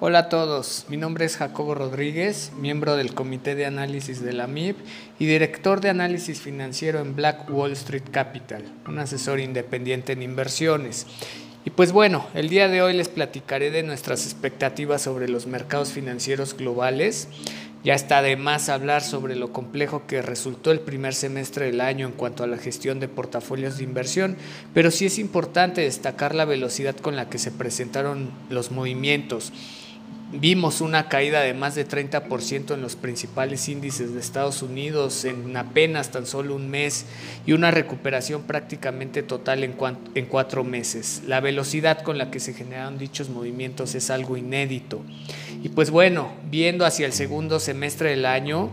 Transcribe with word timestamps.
Hola 0.00 0.20
a 0.20 0.28
todos, 0.28 0.84
mi 0.88 0.96
nombre 0.96 1.24
es 1.24 1.36
Jacobo 1.36 1.74
Rodríguez, 1.74 2.52
miembro 2.56 2.94
del 2.94 3.14
Comité 3.14 3.56
de 3.56 3.66
Análisis 3.66 4.22
de 4.22 4.32
la 4.32 4.46
MIP 4.46 4.76
y 5.18 5.26
director 5.26 5.80
de 5.80 5.88
análisis 5.88 6.40
financiero 6.40 7.00
en 7.00 7.16
Black 7.16 7.50
Wall 7.50 7.72
Street 7.72 8.04
Capital, 8.12 8.62
un 8.86 9.00
asesor 9.00 9.40
independiente 9.40 10.12
en 10.12 10.22
inversiones. 10.22 11.08
Y 11.64 11.70
pues 11.70 11.90
bueno, 11.90 12.24
el 12.34 12.48
día 12.48 12.68
de 12.68 12.80
hoy 12.80 12.92
les 12.92 13.08
platicaré 13.08 13.72
de 13.72 13.82
nuestras 13.82 14.24
expectativas 14.24 15.02
sobre 15.02 15.28
los 15.28 15.48
mercados 15.48 15.90
financieros 15.90 16.56
globales. 16.56 17.26
Ya 17.82 17.94
está 17.94 18.22
de 18.22 18.36
más 18.36 18.68
hablar 18.68 19.02
sobre 19.02 19.34
lo 19.34 19.52
complejo 19.52 20.06
que 20.06 20.22
resultó 20.22 20.70
el 20.70 20.78
primer 20.78 21.14
semestre 21.14 21.66
del 21.66 21.80
año 21.80 22.06
en 22.06 22.12
cuanto 22.12 22.44
a 22.44 22.48
la 22.48 22.58
gestión 22.58 23.00
de 23.00 23.08
portafolios 23.08 23.78
de 23.78 23.84
inversión, 23.84 24.36
pero 24.74 24.92
sí 24.92 25.06
es 25.06 25.18
importante 25.18 25.80
destacar 25.80 26.36
la 26.36 26.44
velocidad 26.44 26.94
con 26.94 27.16
la 27.16 27.28
que 27.28 27.38
se 27.38 27.50
presentaron 27.50 28.30
los 28.48 28.70
movimientos 28.70 29.52
Vimos 30.30 30.82
una 30.82 31.08
caída 31.08 31.40
de 31.40 31.54
más 31.54 31.74
de 31.74 31.88
30% 31.88 32.74
en 32.74 32.82
los 32.82 32.96
principales 32.96 33.66
índices 33.70 34.12
de 34.12 34.20
Estados 34.20 34.60
Unidos 34.60 35.24
en 35.24 35.56
apenas 35.56 36.10
tan 36.10 36.26
solo 36.26 36.54
un 36.54 36.68
mes 36.68 37.06
y 37.46 37.52
una 37.52 37.70
recuperación 37.70 38.42
prácticamente 38.42 39.22
total 39.22 39.64
en, 39.64 39.74
en 40.14 40.26
cuatro 40.26 40.64
meses. 40.64 41.22
La 41.26 41.40
velocidad 41.40 42.02
con 42.02 42.18
la 42.18 42.30
que 42.30 42.40
se 42.40 42.52
generaron 42.52 42.98
dichos 42.98 43.30
movimientos 43.30 43.94
es 43.94 44.10
algo 44.10 44.36
inédito. 44.36 45.00
Y 45.62 45.70
pues 45.70 45.90
bueno, 45.90 46.30
viendo 46.50 46.84
hacia 46.84 47.06
el 47.06 47.14
segundo 47.14 47.58
semestre 47.58 48.10
del 48.10 48.26
año, 48.26 48.70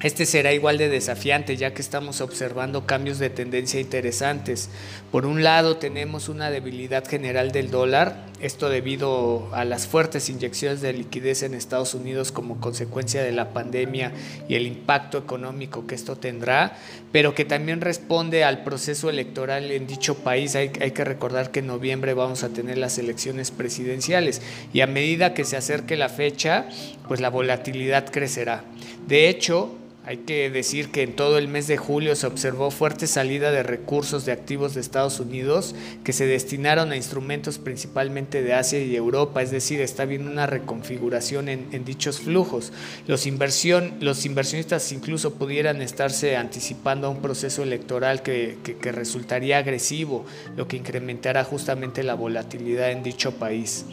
este 0.00 0.26
será 0.26 0.52
igual 0.52 0.78
de 0.78 0.88
desafiante 0.88 1.56
ya 1.56 1.74
que 1.74 1.82
estamos 1.82 2.20
observando 2.20 2.86
cambios 2.86 3.18
de 3.18 3.30
tendencia 3.30 3.80
interesantes. 3.80 4.70
Por 5.10 5.26
un 5.26 5.42
lado 5.42 5.78
tenemos 5.78 6.28
una 6.28 6.52
debilidad 6.52 7.04
general 7.04 7.50
del 7.50 7.72
dólar, 7.72 8.27
esto 8.40 8.68
debido 8.68 9.48
a 9.52 9.64
las 9.64 9.86
fuertes 9.86 10.28
inyecciones 10.28 10.80
de 10.80 10.92
liquidez 10.92 11.42
en 11.42 11.54
Estados 11.54 11.94
Unidos 11.94 12.32
como 12.32 12.60
consecuencia 12.60 13.22
de 13.22 13.32
la 13.32 13.52
pandemia 13.52 14.12
y 14.48 14.54
el 14.54 14.66
impacto 14.66 15.18
económico 15.18 15.86
que 15.86 15.94
esto 15.94 16.16
tendrá, 16.16 16.76
pero 17.10 17.34
que 17.34 17.44
también 17.44 17.80
responde 17.80 18.44
al 18.44 18.62
proceso 18.62 19.10
electoral 19.10 19.70
en 19.70 19.86
dicho 19.86 20.14
país. 20.16 20.54
Hay, 20.54 20.70
que 20.70 21.04
recordar 21.04 21.50
que 21.50 21.60
en 21.60 21.66
noviembre 21.66 22.14
vamos 22.14 22.44
a 22.44 22.50
tener 22.50 22.78
las 22.78 22.98
elecciones 22.98 23.50
presidenciales 23.50 24.40
y 24.72 24.80
a 24.80 24.86
medida 24.86 25.34
que 25.34 25.44
se 25.44 25.56
acerque 25.56 25.96
la 25.96 26.08
fecha, 26.08 26.68
pues 27.08 27.20
la 27.20 27.30
volatilidad 27.30 28.10
crecerá. 28.10 28.64
De 29.06 29.28
hecho, 29.28 29.74
hay 30.04 30.18
que 30.18 30.48
decir 30.48 30.90
que 30.90 31.02
en 31.02 31.14
todo 31.14 31.36
el 31.36 31.48
mes 31.48 31.66
de 31.66 31.76
julio 31.76 32.16
se 32.16 32.26
observó 32.26 32.70
fuerte 32.70 33.06
salida 33.06 33.50
de 33.50 33.62
recursos 33.62 34.24
de 34.24 34.32
activos 34.32 34.74
de 34.74 34.80
Estados 34.80 35.20
Unidos 35.20 35.74
que 36.02 36.14
se 36.14 36.26
destinaron 36.26 36.92
a 36.92 36.96
instrumentos 36.96 37.58
principalmente 37.58 38.42
de 38.42 38.54
Asia 38.54 38.78
y 38.78 38.96
Europa, 38.96 39.42
es 39.42 39.50
decir, 39.50 39.82
está 39.82 40.04
habiendo 40.04 40.30
una 40.30 40.46
reconfiguración 40.46 41.48
en, 41.48 41.84
dichos 41.84 42.20
flujos. 42.20 42.72
Los, 43.06 43.26
inversión, 43.26 43.94
los 44.00 44.24
inversionistas 44.24 44.92
incluso 44.92 45.34
pudieran 45.34 45.82
estarse 45.82 46.36
anticipando 46.36 47.06
a 47.06 47.10
un 47.10 47.20
proceso 47.20 47.62
electoral 47.62 48.22
que, 48.22 48.56
que 48.62 48.92
resultaría 48.92 49.58
agresivo, 49.58 50.24
lo 50.56 50.66
que 50.68 50.78
incrementará 50.78 51.44
justamente 51.44 52.02
la 52.02 52.14
volatilidad 52.14 52.92
en 52.92 53.02
dicho 53.02 53.32
país. 53.32 53.84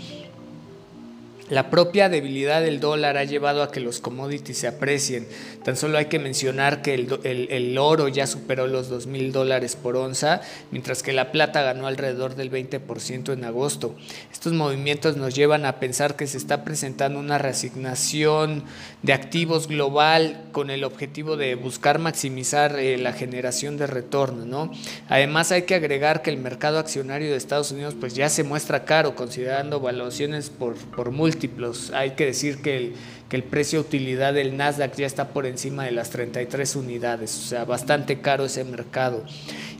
La 1.47 1.69
propia 1.69 2.09
debilidad 2.09 2.61
del 2.63 2.79
dólar 2.79 3.17
ha 3.17 3.23
llevado 3.23 3.61
a 3.61 3.71
que 3.71 3.79
los 3.79 3.99
commodities 3.99 4.57
se 4.57 4.67
aprecien. 4.67 5.27
Tan 5.63 5.77
solo 5.77 5.99
hay 5.99 6.05
que 6.05 6.17
mencionar 6.17 6.81
que 6.81 6.95
el, 6.95 7.77
oro 7.77 8.07
ya 8.07 8.25
superó 8.25 8.65
los 8.65 8.89
2 8.89 9.05
mil 9.05 9.31
dólares 9.31 9.75
por 9.75 9.95
onza, 9.95 10.41
mientras 10.71 11.03
que 11.03 11.13
la 11.13 11.31
plata 11.31 11.61
ganó 11.61 11.85
alrededor 11.85 12.35
del 12.35 12.49
20% 12.51 13.31
en 13.31 13.45
agosto. 13.45 13.95
Estos 14.33 14.53
movimientos 14.53 15.17
nos 15.17 15.35
llevan 15.35 15.65
a 15.65 15.79
pensar 15.79 16.15
que 16.15 16.25
se 16.25 16.37
está 16.37 16.63
presentando 16.63 17.19
una 17.19 17.37
reasignación 17.37 18.63
de 19.03 19.13
activos 19.13 19.67
global 19.67 20.45
con 20.51 20.71
el 20.71 20.83
objetivo 20.83 21.37
de 21.37 21.53
buscar 21.53 21.99
maximizar 21.99 22.79
eh, 22.79 22.97
la 22.97 23.13
generación 23.13 23.77
de 23.77 23.85
retorno. 23.85 24.45
¿no? 24.45 24.71
Además 25.09 25.51
hay 25.51 25.63
que 25.63 25.75
agregar 25.75 26.23
que 26.23 26.31
el 26.31 26.37
mercado 26.37 26.79
accionario 26.79 27.29
de 27.29 27.37
Estados 27.37 27.71
Unidos 27.71 27.93
pues 27.99 28.15
ya 28.15 28.29
se 28.29 28.43
muestra 28.43 28.83
caro 28.83 29.15
considerando 29.15 29.79
valuaciones 29.79 30.49
por, 30.49 30.73
por 30.75 31.11
múltiplos. 31.35 31.91
Hay 31.91 32.11
que 32.11 32.25
decir 32.25 32.61
que 32.61 32.93
el, 33.29 33.43
precio 33.43 33.81
utilidad 33.81 34.33
del 34.33 34.55
Nasdaq 34.55 34.95
ya 34.95 35.05
está 35.05 35.33
por 35.33 35.45
encima 35.45 35.83
de 35.83 35.91
las 35.91 36.09
33 36.09 36.77
unidades, 36.77 37.37
o 37.37 37.41
sea, 37.41 37.65
bastante 37.65 38.21
caro 38.21 38.45
ese 38.45 38.63
mercado. 38.63 39.25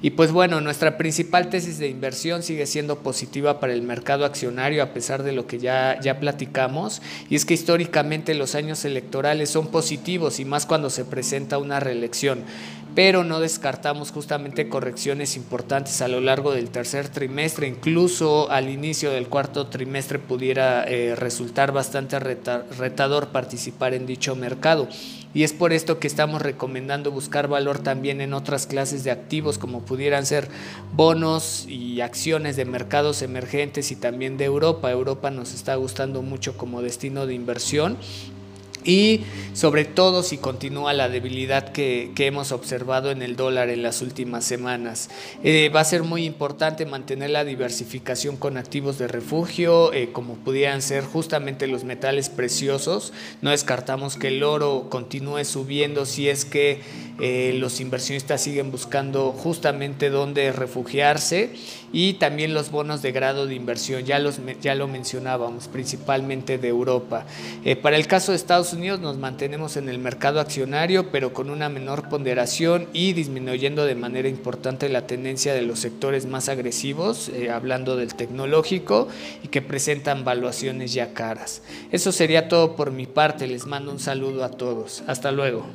Y 0.01 0.09
pues 0.09 0.33
bueno, 0.33 0.59
nuestra 0.59 0.97
principal 0.97 1.49
tesis 1.49 1.79
de 1.79 1.87
inversión 1.87 2.43
sigue 2.43 2.65
siendo 2.65 2.99
positiva 2.99 3.61
para 3.61 3.71
el 3.71 3.81
mercado 3.81 4.25
accionario 4.25 4.83
a 4.83 4.91
pesar 4.93 5.23
de 5.23 5.31
lo 5.31 5.47
que 5.47 5.57
ya, 5.59 5.97
ya 6.01 6.19
platicamos, 6.19 7.01
y 7.29 7.35
es 7.35 7.45
que 7.45 7.53
históricamente 7.53 8.33
los 8.33 8.55
años 8.55 8.83
electorales 8.83 9.49
son 9.49 9.67
positivos 9.67 10.41
y 10.41 10.45
más 10.45 10.65
cuando 10.65 10.89
se 10.89 11.05
presenta 11.05 11.57
una 11.57 11.79
reelección 11.79 12.43
pero 12.95 13.25
no 13.25 13.41
descartamos 13.41 14.11
justamente 14.11 14.69
correcciones 14.69 15.35
importantes 15.35 16.01
a 16.01 16.07
lo 16.07 16.21
largo 16.21 16.53
del 16.53 16.69
tercer 16.69 17.09
trimestre, 17.09 17.67
incluso 17.67 18.49
al 18.49 18.69
inicio 18.69 19.11
del 19.11 19.27
cuarto 19.27 19.67
trimestre 19.67 20.17
pudiera 20.17 20.85
eh, 20.85 21.13
resultar 21.15 21.73
bastante 21.73 22.17
retador 22.19 23.27
participar 23.27 23.93
en 23.93 24.05
dicho 24.05 24.35
mercado. 24.37 24.87
Y 25.33 25.43
es 25.43 25.51
por 25.51 25.73
esto 25.73 25.99
que 25.99 26.07
estamos 26.07 26.41
recomendando 26.41 27.11
buscar 27.11 27.49
valor 27.49 27.79
también 27.79 28.21
en 28.21 28.33
otras 28.33 28.67
clases 28.67 29.03
de 29.03 29.11
activos 29.11 29.57
como 29.57 29.81
pudieran 29.81 30.25
ser 30.25 30.47
bonos 30.93 31.65
y 31.67 31.99
acciones 31.99 32.55
de 32.55 32.63
mercados 32.63 33.21
emergentes 33.21 33.91
y 33.91 33.97
también 33.97 34.37
de 34.37 34.45
Europa. 34.45 34.89
Europa 34.89 35.31
nos 35.31 35.53
está 35.53 35.75
gustando 35.75 36.21
mucho 36.21 36.55
como 36.55 36.81
destino 36.81 37.25
de 37.25 37.33
inversión 37.33 37.97
y 38.85 39.21
sobre 39.53 39.85
todo 39.85 40.21
si 40.21 40.37
continúa 40.37 40.93
la 40.93 41.09
debilidad 41.09 41.71
que, 41.71 42.13
hemos 42.25 42.51
observado 42.51 43.11
en 43.11 43.21
el 43.21 43.35
dólar 43.35 43.69
en 43.69 43.83
las 43.83 44.01
últimas 44.01 44.43
semanas. 44.43 45.09
Eh, 45.43 45.69
va 45.69 45.81
a 45.81 45.85
ser 45.85 46.01
muy 46.01 46.25
importante 46.25 46.85
mantener 46.85 47.29
la 47.29 47.45
diversificación 47.45 48.35
con 48.35 48.57
activos 48.57 48.97
de 48.97 49.07
refugio, 49.07 49.93
eh, 49.93 50.09
como 50.11 50.33
pudieran 50.33 50.81
ser 50.81 51.03
justamente 51.03 51.67
los 51.67 51.83
metales 51.83 52.29
preciosos. 52.29 53.13
No 53.41 53.51
descartamos 53.51 54.17
que 54.17 54.29
el 54.29 54.43
oro 54.43 54.87
continúe 54.89 55.45
subiendo 55.45 56.07
si 56.07 56.29
es 56.29 56.45
que 56.45 56.81
eh, 57.19 57.55
los 57.59 57.79
inversionistas 57.79 58.41
siguen 58.41 58.71
buscando 58.71 59.31
justamente 59.31 60.09
dónde 60.09 60.51
refugiarse 60.51 61.51
y 61.93 62.15
también 62.15 62.53
los 62.53 62.71
bonos 62.71 63.01
de 63.01 63.11
grado 63.11 63.45
de 63.45 63.55
inversión, 63.55 64.03
ya, 64.03 64.19
los, 64.19 64.39
ya 64.61 64.75
lo 64.75 64.87
mencionábamos, 64.87 65.67
principalmente 65.67 66.57
de 66.57 66.67
Europa. 66.67 67.25
para 67.81 67.95
el 67.95 68.07
caso 68.07 68.31
de 68.31 68.37
Estados 68.37 68.73
Unidos 68.75 68.99
nos 68.99 69.17
mantenemos 69.17 69.77
en 69.77 69.89
el 69.89 69.97
mercado 69.97 70.39
accionario, 70.39 71.11
pero 71.11 71.33
con 71.33 71.49
una 71.49 71.69
menor 71.69 72.09
ponderación 72.09 72.87
y 72.93 73.13
disminuyendo 73.13 73.85
de 73.85 73.95
manera 73.95 74.29
importante 74.29 74.89
la 74.89 75.07
tendencia 75.07 75.53
de 75.53 75.63
los 75.63 75.79
sectores 75.79 76.25
más 76.25 76.49
agresivos, 76.49 77.29
eh, 77.29 77.49
hablando 77.49 77.95
del 77.95 78.13
tecnológico, 78.15 79.07
y 79.43 79.47
que 79.47 79.61
presentan 79.61 80.23
valuaciones 80.23 80.93
ya 80.93 81.13
caras. 81.13 81.61
Eso 81.91 82.11
sería 82.11 82.47
todo 82.47 82.75
por 82.75 82.91
mi 82.91 83.05
parte, 83.07 83.47
les 83.47 83.65
mando 83.65 83.91
un 83.91 83.99
saludo 83.99 84.43
a 84.43 84.49
todos. 84.49 85.03
Hasta 85.07 85.31
luego. 85.31 85.65